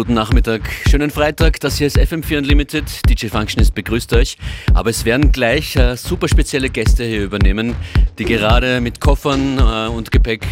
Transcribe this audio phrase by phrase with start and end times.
[0.00, 1.60] guten Nachmittag, schönen Freitag.
[1.60, 2.84] Das hier ist FM4 Unlimited.
[3.06, 4.38] DJ Functionist begrüßt euch.
[4.72, 7.76] Aber es werden gleich äh, super spezielle Gäste hier übernehmen,
[8.18, 10.46] die gerade mit Koffern äh, und Gepäck,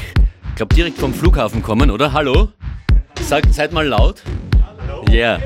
[0.51, 2.13] ich glaube, direkt vom Flughafen kommen, oder?
[2.13, 2.51] Hallo?
[3.23, 4.23] Sagt, seid mal laut.
[5.09, 5.39] Ja.
[5.39, 5.43] Yeah.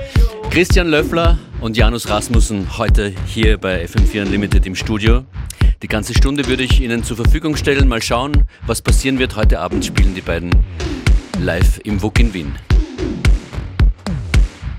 [0.51, 5.25] Christian Löffler und Janus Rasmussen heute hier bei FM4 Unlimited im Studio.
[5.81, 7.87] Die ganze Stunde würde ich Ihnen zur Verfügung stellen.
[7.87, 9.37] Mal schauen, was passieren wird.
[9.37, 10.51] Heute Abend spielen die beiden
[11.39, 12.53] live im WUK in Wien.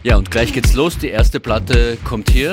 [0.05, 0.97] Ja, und gleich geht's los.
[0.97, 2.51] Die erste Platte kommt hier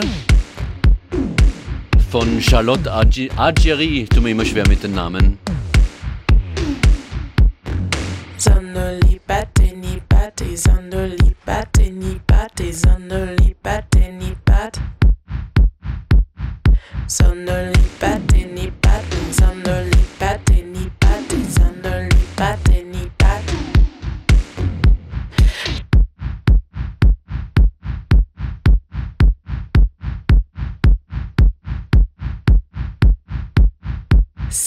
[2.09, 3.29] von Charlotte Agi
[4.09, 5.37] Tut mir immer schwer mit den Namen.
[8.37, 14.81] Sono libate ni pate, sono libate ni pate, sono libate ni pate.
[17.09, 18.00] Sono libate.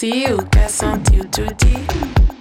[0.04, 2.33] see you, qu'à sentir tout.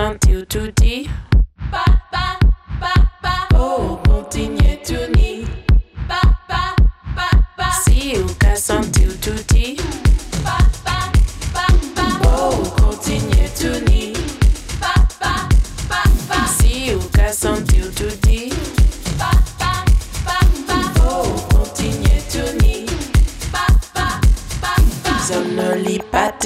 [0.00, 1.10] sent you to deep.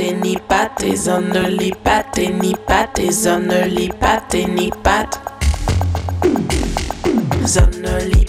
[0.04, 5.18] pâté ni pâté, only pâté ni pâté, only pâté ni pâté.
[7.46, 8.23] Zonoli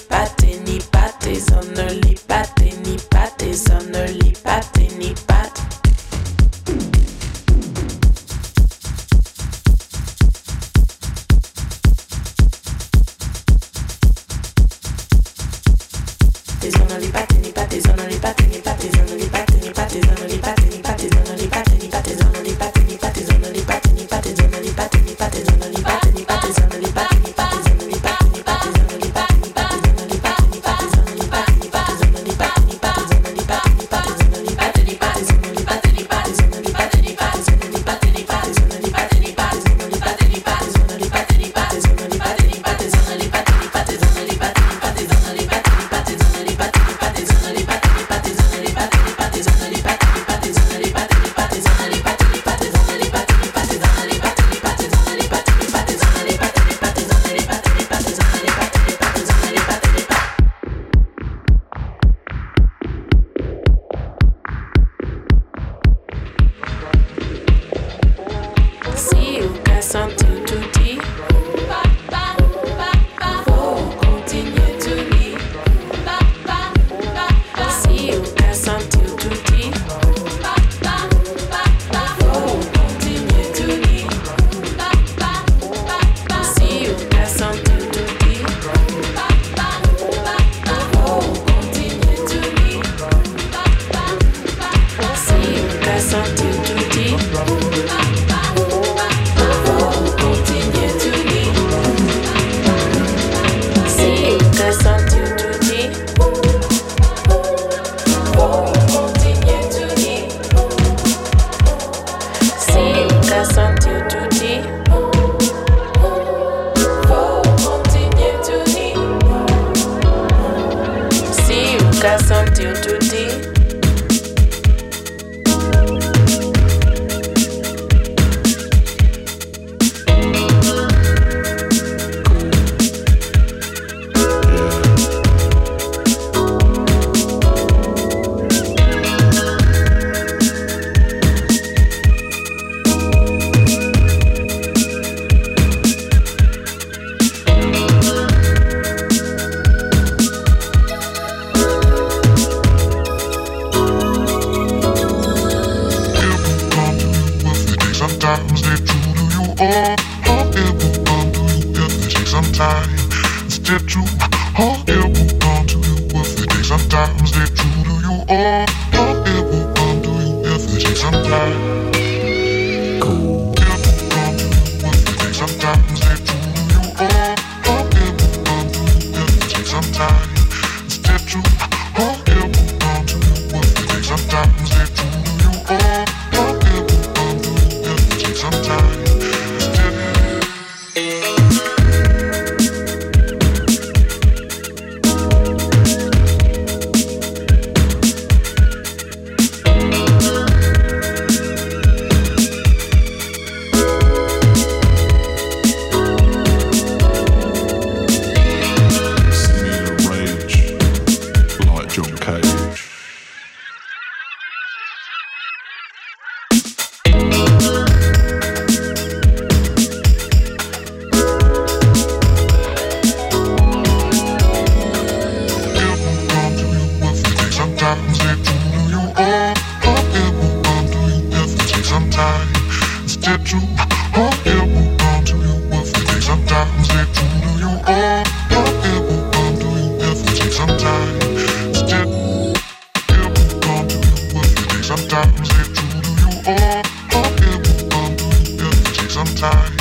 [249.35, 249.74] time.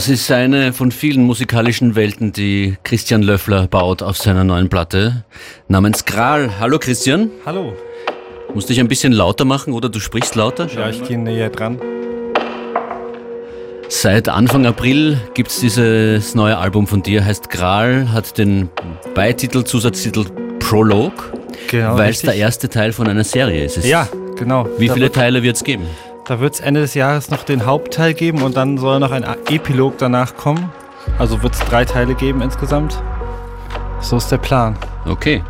[0.00, 5.26] Das ist eine von vielen musikalischen Welten, die Christian Löffler baut auf seiner neuen Platte
[5.68, 6.58] namens Gral.
[6.58, 7.28] Hallo Christian.
[7.44, 7.74] Hallo.
[8.54, 10.68] Musst dich ein bisschen lauter machen oder du sprichst lauter?
[10.74, 11.78] Ja, ich gehe näher dran.
[13.90, 18.70] Seit Anfang April gibt es dieses neue Album von dir, heißt Gral, hat den
[19.14, 20.24] Beititel, Zusatztitel
[20.60, 21.12] Prolog,
[21.68, 21.98] Genau.
[21.98, 23.76] weil es der erste Teil von einer Serie ist.
[23.76, 24.66] Es- Ja, genau.
[24.78, 25.84] Wie viele Teile wird es geben?
[26.30, 29.24] Da wird es Ende des Jahres noch den Hauptteil geben und dann soll noch ein
[29.48, 30.70] Epilog danach kommen.
[31.18, 33.02] Also wird es drei Teile geben insgesamt.
[33.98, 34.76] So ist der Plan.
[35.06, 35.42] Okay.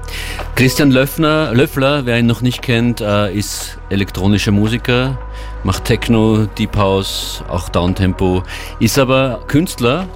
[0.55, 5.19] Christian Löffner, Löffler, wer ihn noch nicht kennt, äh, ist elektronischer Musiker,
[5.65, 8.43] macht Techno, Deep House, auch Downtempo,
[8.79, 10.07] ist aber Künstler,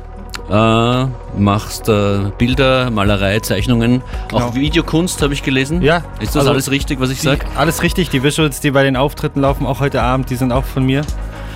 [0.51, 1.07] äh,
[1.39, 4.55] machst äh, Bilder, Malerei, Zeichnungen, auch Genau.
[4.55, 5.81] Videokunst habe ich gelesen.
[5.83, 7.47] Ja, Ist das also alles richtig, was ich sage?
[7.57, 8.11] alles richtig.
[8.11, 11.03] Die Visuals, die bei den Auftritten laufen, auch heute Abend, die sind auch von mir.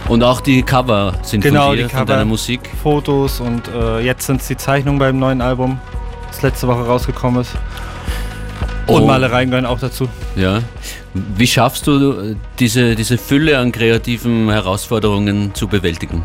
[0.08, 2.12] Und auch die Cover sind Genau, von dir, die von Cover.
[2.12, 2.60] deiner Musik.
[2.82, 5.78] Fotos und äh, jetzt sind es die Zeichnungen beim neuen Album,
[6.28, 7.52] das letzte Woche rausgekommen ist.
[8.86, 9.06] Und Oh.
[9.06, 10.08] Malereien gehören auch dazu.
[10.34, 10.60] Ja.
[11.12, 16.22] Wie schaffst du äh, diese, diese Fülle an kreativen Herausforderungen zu bewältigen?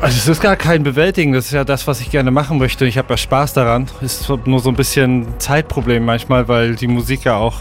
[0.00, 2.86] Also es ist gar kein Bewältigen, das ist ja das, was ich gerne machen möchte.
[2.86, 3.86] Ich habe ja Spaß daran.
[4.00, 7.56] Ist so- nur so ein bisschen Zeitproblem manchmal, weil die Musik ja auch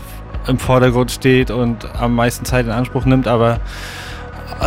[0.48, 3.60] im Vordergrund steht und am meisten Zeit in Anspruch nimmt, aber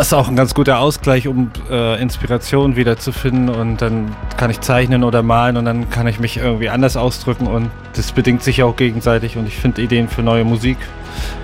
[0.01, 5.05] ist auch ein ganz guter Ausgleich, um äh, Inspiration wiederzufinden und dann kann ich zeichnen
[5.05, 8.77] oder malen und dann kann ich mich irgendwie anders ausdrücken und das bedingt sich auch
[8.77, 10.79] gegenseitig und ich finde Ideen für neue Musik.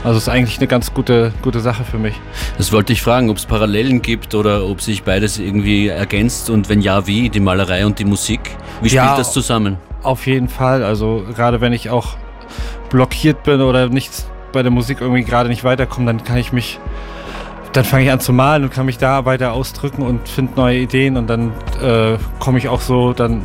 [0.02, 2.14] Also ist eigentlich eine ganz gute, gute Sache für mich.
[2.56, 6.68] Das wollte ich fragen, ob es Parallelen gibt oder ob sich beides irgendwie ergänzt und
[6.68, 8.40] wenn ja, wie, die Malerei und die Musik.
[8.80, 9.16] Wie spielt Ja.
[9.16, 9.76] das zusammen?
[10.02, 10.82] Auf jeden Fall.
[10.84, 12.16] Also gerade wenn ich auch
[12.88, 16.78] blockiert bin oder nichts bei der Musik irgendwie gerade nicht weiterkomme, dann kann ich mich,
[17.72, 20.78] dann fange ich an zu malen und kann mich da weiter ausdrücken und finde neue
[20.78, 23.44] Ideen und dann äh, komme ich auch so dann,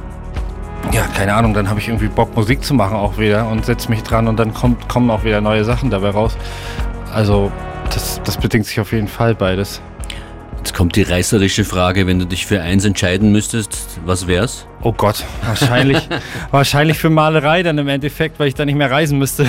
[0.92, 3.90] ja, keine Ahnung, dann habe ich irgendwie Bock Musik zu machen auch wieder und setze
[3.90, 6.38] mich dran und dann kommt, kommen auch wieder neue Sachen dabei raus.
[7.14, 7.52] Also
[7.94, 9.82] das, das bedingt sich auf jeden Fall beides.
[10.58, 14.66] Jetzt kommt die reißerische Frage, wenn du dich für eins entscheiden müsstest, was wär's?
[14.82, 16.08] Oh Gott, wahrscheinlich,
[16.52, 19.46] wahrscheinlich für Malerei dann im Endeffekt, weil ich dann nicht mehr reisen müsste.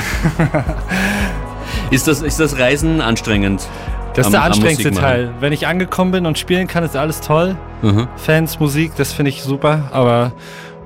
[1.90, 3.68] Ist das, ist das Reisen anstrengend?
[4.14, 4.90] Das ist Am- der anstrengendste.
[4.92, 5.30] Teil.
[5.40, 7.56] Wenn ich angekommen bin und spielen kann, ist alles toll.
[7.82, 8.08] Mhm.
[8.16, 9.90] Fans, Musik, das finde ich super.
[9.92, 10.32] Aber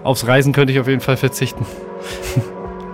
[0.02, 1.66] aufs Reisen könnte ich auf jeden Fall verzichten.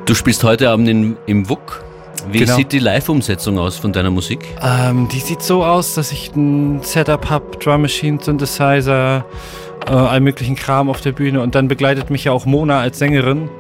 [0.07, 1.83] Du spielst heute Abend in, im WUK.
[2.31, 2.57] Wie Genau.
[2.57, 4.41] sieht die Live-Umsetzung aus von deiner Musik?
[4.63, 9.25] Ähm, die sieht so aus, dass ich ein Setup habe, Drum Machine, Synthesizer,
[9.87, 11.41] äh, allen möglichen Kram auf der Bühne.
[11.43, 13.51] Und dann begleitet mich ja auch Mona als Sängerin.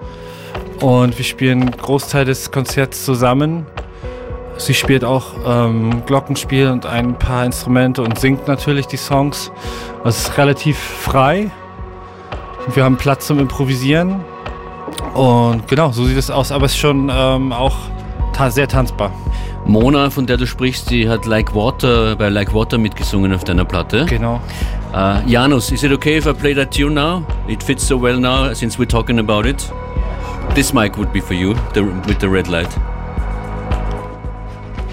[0.81, 3.67] Und wir spielen einen Großteil des Konzerts zusammen.
[4.57, 9.51] Sie spielt auch ähm, Glockenspiel und ein paar Instrumente und singt natürlich die Songs.
[10.05, 11.51] Also es ist relativ frei.
[12.67, 14.25] Und wir haben Platz zum Improvisieren.
[15.15, 16.53] Und genau, so sieht es aus.
[16.53, 17.77] Aber es ist schon ähm, auch
[18.33, 19.11] ta sehr tanzbar.
[19.67, 23.65] Mona, von der du sprichst, die hat Like Water bei Like Water mitgesungen auf deiner
[23.65, 24.05] Platte.
[24.07, 24.41] Genau.
[24.93, 27.25] Uh, Janus, is it okay if I play that tune now?
[27.49, 29.73] It fits so well now since we're talking about it.
[30.55, 32.69] This mic would be for you, the, with the red light.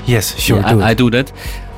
[0.05, 1.33] Yes, sure, Yeah, I, I do that.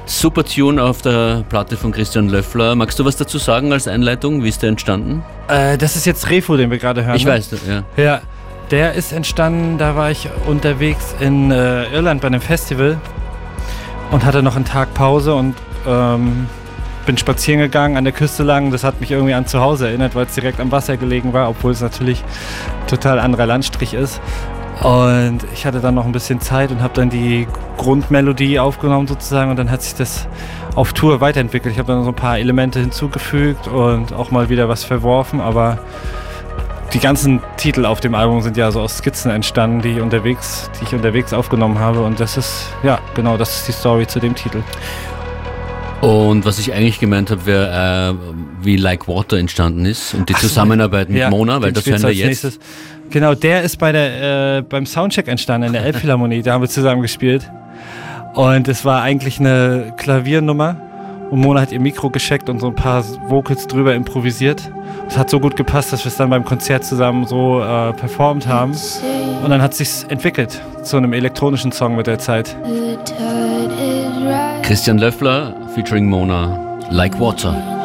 [0.05, 2.75] Super Tune auf der Platte von Christian Löffler.
[2.75, 4.43] Magst du was dazu sagen als Einleitung?
[4.43, 5.23] Wie ist der entstanden?
[5.47, 7.15] Äh, das ist jetzt Refo, den wir gerade hören.
[7.15, 7.31] Ich ne?
[7.31, 7.83] weiß, ja.
[7.95, 8.21] Ja,
[8.69, 12.99] der ist entstanden, da war ich unterwegs in äh, Irland bei einem Festival
[14.11, 15.55] und hatte noch einen Tag Pause und
[15.87, 16.47] ähm,
[17.05, 18.71] bin spazieren gegangen an der Küste lang.
[18.71, 21.49] Das hat mich irgendwie an zu Hause erinnert, weil es direkt am Wasser gelegen war,
[21.49, 22.23] obwohl es natürlich
[22.87, 24.21] total anderer Landstrich ist.
[24.81, 29.51] Und ich hatte dann noch ein bisschen Zeit und habe dann die Grundmelodie aufgenommen sozusagen
[29.51, 30.27] und dann hat sich das
[30.75, 31.73] auf Tour weiterentwickelt.
[31.73, 35.77] Ich habe dann so ein paar Elemente hinzugefügt und auch mal wieder was verworfen, aber
[36.93, 40.69] die ganzen Titel auf dem Album sind ja so aus Skizzen entstanden, die ich unterwegs,
[40.79, 44.19] die ich unterwegs aufgenommen habe und das ist ja genau, das ist die Story zu
[44.19, 44.61] dem Titel.
[46.01, 50.33] Und was ich eigentlich gemeint habe, wäre, äh, wie Like Water entstanden ist und die
[50.33, 52.27] Zusammenarbeit mit Ja, Mona, weil das hören wir jetzt.
[52.27, 52.59] nächstes.
[53.09, 56.41] Genau, der ist bei der, äh, beim Soundcheck entstanden in der Elbphilharmonie.
[56.41, 57.49] Da haben wir zusammen gespielt.
[58.33, 60.75] Und es war eigentlich eine Klaviernummer.
[61.29, 64.71] Und Mona hat ihr Mikro gescheckt und so ein paar Vocals drüber improvisiert.
[65.07, 68.47] Es hat so gut gepasst, dass wir es dann beim Konzert zusammen so äh, performt
[68.47, 68.73] haben.
[69.43, 72.55] Und dann hat sich's entwickelt zu einem elektronischen Song mit der Zeit.
[74.63, 77.82] Christian Löffler featuring Mona, Like Water.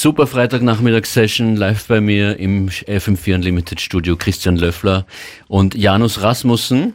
[0.00, 5.04] Super Freitagnachmittagssession live bei mir im FM4 Unlimited Studio Christian Löffler
[5.46, 6.94] und Janus Rasmussen.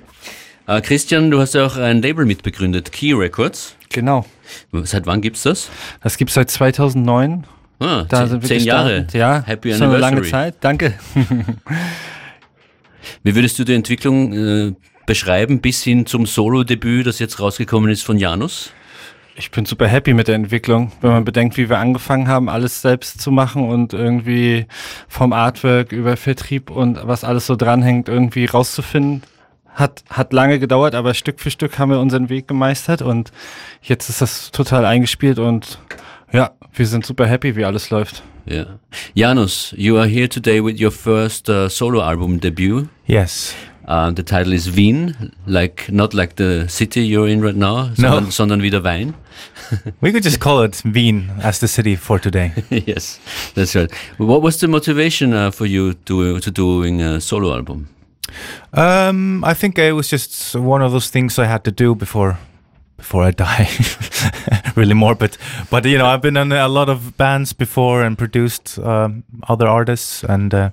[0.65, 3.75] Äh, Christian, du hast ja auch ein Label mitbegründet, Key Records.
[3.89, 4.25] Genau.
[4.71, 5.69] Seit wann gibt's das?
[6.01, 7.45] Das gibt's seit 2009.
[7.77, 9.05] Ah, Da zehn, sind wir zehn Jahre.
[9.13, 10.31] Ja, Happy schon eine lange Anniversary.
[10.31, 10.55] Zeit.
[10.61, 10.95] Danke.
[13.21, 14.73] Wie würdest du die Entwicklung äh,
[15.05, 18.71] beschreiben bis hin zum Solo-Debüt, das jetzt rausgekommen ist von Janus?
[19.37, 22.81] Ich bin super happy mit der Entwicklung, wenn man bedenkt, wie wir angefangen haben, alles
[22.81, 24.65] selbst zu machen und irgendwie
[25.09, 29.23] vom Artwork über Vertrieb und was alles so dranhängt, irgendwie rauszufinden.
[29.73, 33.33] Hat, hat lange gedauert, aber Stück für Stück haben wir unseren Weg gemeistert und
[33.81, 35.79] jetzt ist das total eingespielt und
[36.31, 38.23] ja, wir sind super happy, wie alles läuft.
[38.45, 38.79] Ja.
[39.15, 42.87] Janus, you are here today with your first uh, solo album debut.
[43.05, 43.53] Yes.
[43.87, 47.93] Uh, the title is Wien, like not like the city you're in right now, no.
[47.95, 49.13] sondern, sondern wieder Wein.
[50.01, 52.51] We could just call it Wien as the city for today.
[52.69, 53.19] yes,
[53.53, 53.91] that's right.
[54.17, 57.87] What was the motivation uh, for you to to doing a solo album?
[58.73, 62.37] Um, I think it was just one of those things I had to do before
[62.97, 63.69] before I die.
[64.75, 65.37] really morbid,
[65.69, 69.67] but you know I've been in a lot of bands before and produced um, other
[69.67, 70.69] artists, and uh,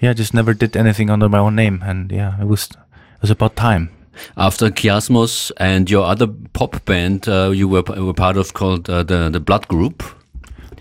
[0.00, 1.82] yeah, just never did anything under my own name.
[1.84, 3.90] And yeah, it was it was about time.
[4.36, 9.02] After Chiasmos and your other pop band uh, you were, were part of called uh,
[9.02, 10.02] the the Blood Group.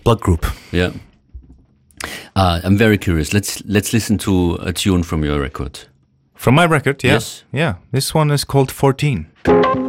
[0.04, 0.46] Blood Group.
[0.72, 0.92] Yeah.
[2.36, 3.34] Uh, I'm very curious.
[3.34, 5.80] Let's let's listen to a tune from your record.
[6.36, 7.14] From my record, yeah.
[7.14, 7.44] Yes.
[7.52, 7.76] Yeah.
[7.92, 9.85] This one is called 14.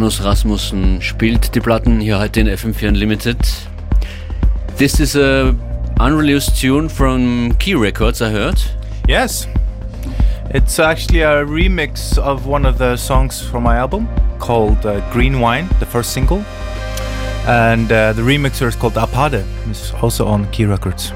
[0.00, 3.36] Janus Rasmussen spielt die Platten hier heute in FM4 Unlimited.
[4.78, 5.54] This is a
[5.98, 8.56] unreleased tune from Key Records, I heard.
[9.06, 9.46] Yes.
[10.54, 15.38] It's actually a remix of one of the songs from my album called uh, Green
[15.38, 16.42] Wine, the first single.
[17.46, 19.44] And uh, the remixer is called Apade.
[19.68, 21.12] It's also on Key Records.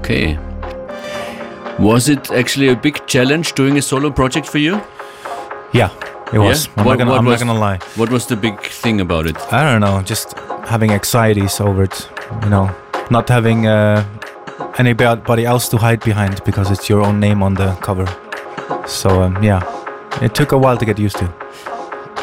[0.00, 0.38] Okay.
[1.78, 4.80] Was it actually a big challenge doing a solo project for you?
[5.74, 5.90] Yeah,
[6.34, 6.68] it was.
[6.76, 7.78] I'm, What- not, gonna, I'm was- not gonna lie.
[7.96, 9.36] What was the big thing about it?
[9.52, 10.36] I don't know, just
[10.68, 12.08] having anxieties over it,
[12.42, 12.70] you know,
[13.10, 14.04] not having uh,
[14.78, 18.06] anybody else to hide behind because it's your own name on the cover.
[18.86, 19.60] So, um, yeah,
[20.22, 21.26] it took a while to get used to.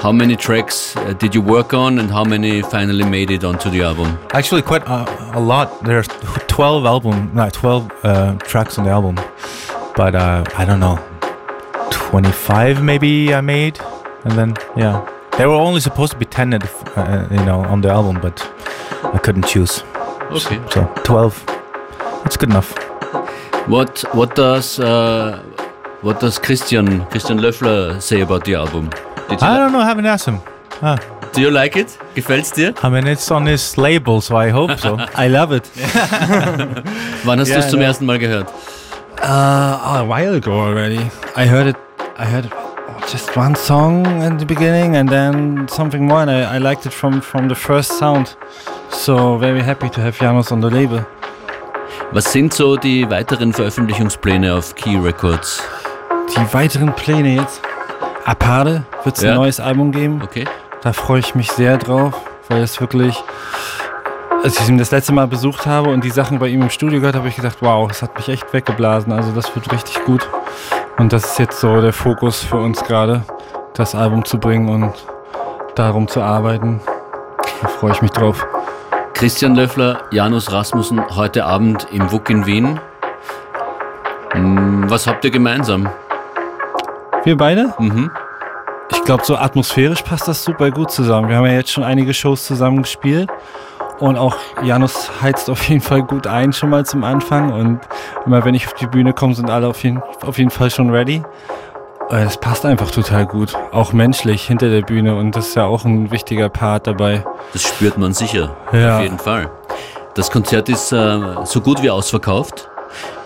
[0.01, 3.69] How many tracks uh, did you work on and how many finally made it onto
[3.69, 4.17] the album?
[4.33, 5.83] Actually, quite a, a lot.
[5.83, 6.07] There's
[6.47, 9.15] 12 album, no, 12 uh, tracks on the album,
[9.95, 10.97] but uh, I don't know,
[11.91, 13.79] 25 maybe I made,
[14.23, 15.01] and then yeah,
[15.37, 16.69] they were only supposed to be 10, at the
[16.99, 18.41] uh, you know, on the album, but
[19.13, 19.83] I couldn't choose.
[20.31, 20.59] Okay.
[20.71, 21.43] So 12,
[22.23, 22.73] that's good enough.
[23.67, 25.39] What what does uh,
[26.01, 28.89] what does Christian Christian Löffler say about the album?
[29.29, 30.39] Did you, I don't know, I haven't asked him.
[30.81, 30.97] Ah,
[31.33, 31.97] do you like it?
[32.15, 32.73] Gefällt's dir?
[32.83, 34.97] I mean, it's on his label, so I hope so.
[35.15, 35.69] I love it.
[37.25, 38.47] Wann hast Ja, du es zum ersten Mal gehört?
[39.21, 40.99] Uh, a while ago already.
[41.35, 41.75] I heard it.
[42.17, 42.45] I heard
[43.11, 46.93] just one song in the beginning, and then something more, and I, I liked it
[46.93, 48.35] from from the first sound.
[48.89, 51.05] So very happy to have Janos on the label.
[52.11, 55.61] Was sind so die weiteren Veröffentlichungspläne auf Key Records?
[56.35, 57.61] Die weiteren Pläne jetzt.
[58.25, 59.31] Apade wird es Ja.
[59.31, 60.21] ein neues Album geben.
[60.23, 60.45] Okay.
[60.83, 62.13] Da freue ich mich sehr drauf,
[62.49, 63.15] weil es wirklich,
[64.43, 66.99] als ich ihn das letzte Mal besucht habe und die Sachen bei ihm im Studio
[66.99, 69.11] gehört, habe ich gedacht, wow, das hat mich echt weggeblasen.
[69.11, 70.27] Also das wird richtig gut.
[70.97, 73.23] Und das ist jetzt so der Fokus für uns gerade,
[73.73, 74.93] das Album zu bringen und
[75.75, 76.81] darum zu arbeiten.
[77.61, 78.45] Da freue ich mich drauf.
[79.13, 82.79] Christian Löffler, Janus Rasmussen, heute Abend im WUK in Wien.
[84.31, 85.89] Hm, Was habt ihr gemeinsam?
[87.23, 87.73] Wir beide?
[87.77, 88.09] Mhm.
[88.91, 91.29] Ich glaube, so atmosphärisch passt das super gut zusammen.
[91.29, 93.29] Wir haben ja jetzt schon einige Shows zusammen gespielt.
[94.01, 97.53] Und auch Janus heizt auf jeden Fall gut ein, schon mal zum Anfang.
[97.53, 97.79] Und
[98.25, 100.89] immer wenn ich auf die Bühne komme, sind alle auf jeden, auf jeden Fall schon
[100.89, 101.21] ready.
[102.09, 103.53] Äh, Das passt einfach total gut.
[103.71, 105.15] Auch menschlich hinter der Bühne.
[105.15, 107.23] Und das ist ja auch ein wichtiger Part dabei.
[107.53, 108.55] Das spürt man sicher.
[108.73, 108.97] Ja.
[108.97, 109.49] Auf jeden Fall.
[110.15, 112.69] Das Konzert ist äh, so gut wie ausverkauft.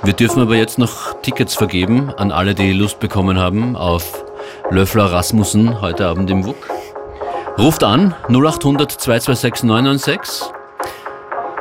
[0.04, 4.24] Wir dürfen aber jetzt noch Tickets vergeben an alle, die Lust bekommen haben auf
[4.70, 6.70] Löffler Rasmussen heute Abend im WUK.
[7.58, 10.50] Ruft an 0800 226 996.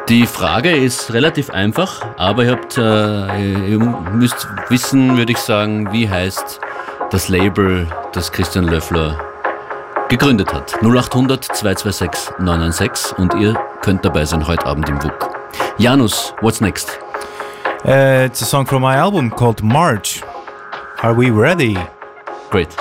[0.09, 5.91] Die Frage ist relativ einfach, aber ihr, habt, äh, ihr müsst wissen, würde ich sagen,
[5.93, 6.61] wie heißt
[7.11, 9.19] das Label, das Christian Löffler
[10.11, 10.75] gegründet hat.
[10.83, 15.31] 0800 226 996 und ihr könnt dabei sein heute Abend im WUK.
[15.79, 16.99] Janus, what's next?
[17.87, 20.23] Uh, it's a song from my album called March.
[21.03, 21.79] Are we ready?
[22.51, 22.77] Great.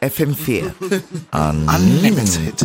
[0.00, 0.72] FM4
[1.32, 2.58] Unlimited.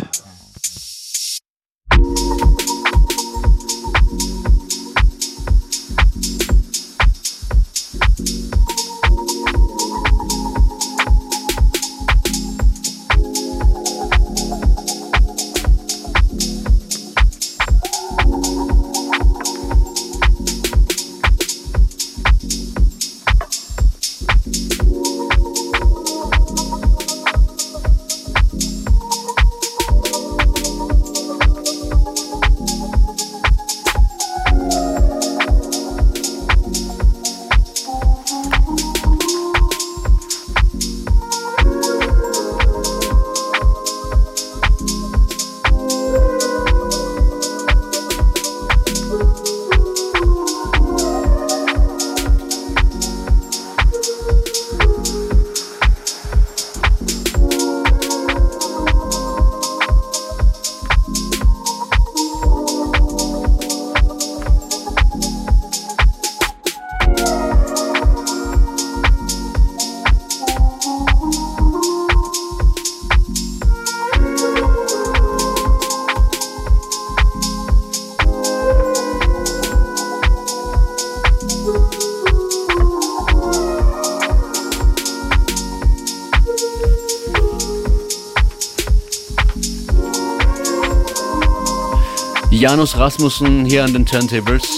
[92.76, 94.68] Janus Rasmussen hier an den Turntables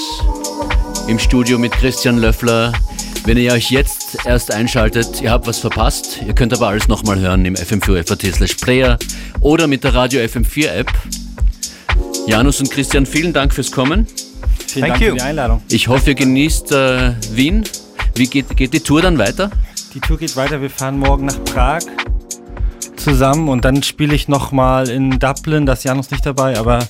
[1.08, 2.72] im Studio mit Christian Löffler.
[3.24, 6.20] Wenn ihr euch jetzt erst einschaltet, ihr habt was verpasst.
[6.24, 9.00] Ihr könnt aber alles nochmal hören im FM4FAT slash Player
[9.40, 10.92] oder mit der Radio FM4 App.
[12.28, 14.06] Janus und Christian, vielen Dank fürs Kommen.
[14.68, 15.08] Vielen Thank Dank you.
[15.08, 15.62] für die Einladung.
[15.68, 17.64] Ich hoffe, ihr genießt äh, Wien.
[18.14, 19.50] Wie geht, geht die Tour dann weiter?
[19.92, 20.62] Die Tour geht weiter.
[20.62, 21.80] Wir fahren morgen nach Prag
[22.94, 25.66] zusammen und dann spiele ich nochmal in Dublin.
[25.66, 26.86] Da ist Janus nicht dabei, aber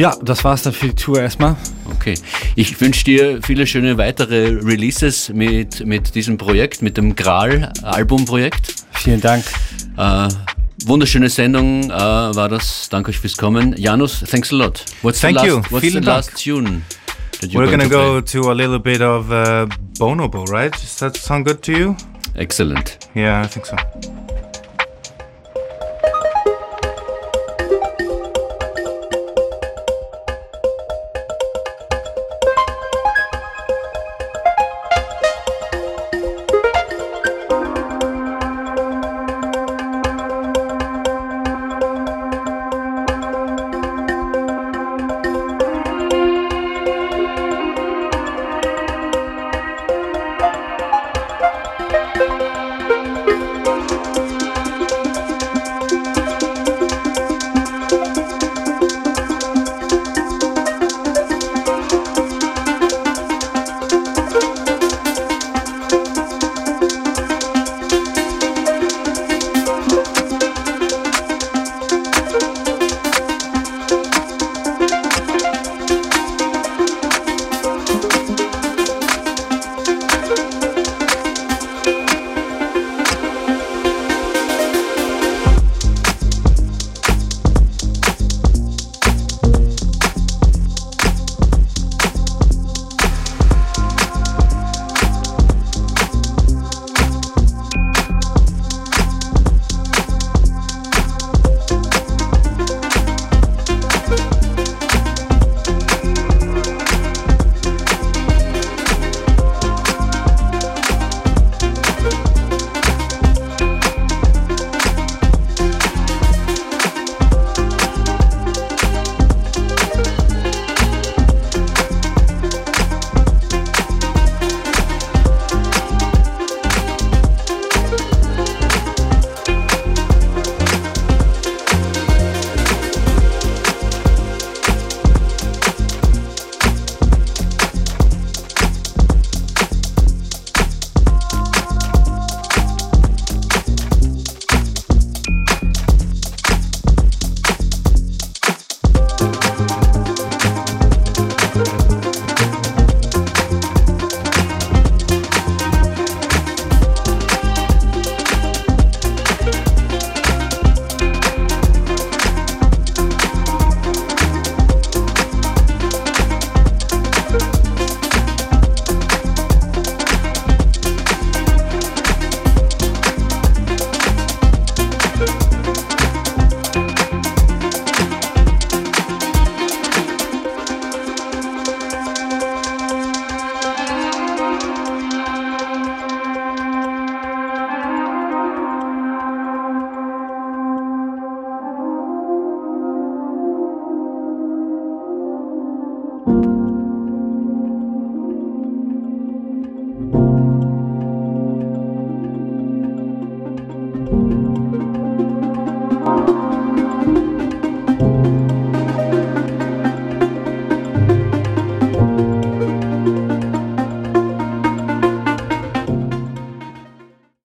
[0.00, 1.56] ja, das war's dann für die Tour erstmal.
[1.94, 2.14] Okay.
[2.56, 8.76] Ich wünsche dir viele schöne weitere Releases mit, mit diesem Projekt, mit dem Gral-Albumprojekt.
[8.92, 9.44] Vielen Dank.
[9.98, 10.28] Äh,
[10.86, 12.88] wunderschöne Sendung äh, war das.
[12.88, 13.74] Danke euch fürs Kommen.
[13.76, 14.82] Janus, thanks a lot.
[15.02, 15.56] What's Thank the you.
[15.56, 16.26] last, what's Vielen the Dank.
[16.26, 16.82] last tune
[17.52, 19.66] We're gonna going go to to a little bit of uh,
[19.98, 20.72] Bonobo, right?
[20.72, 21.94] Does that sound good to you?
[21.94, 22.42] play?
[22.42, 23.06] Excellent.
[23.14, 23.76] Yeah, I think so.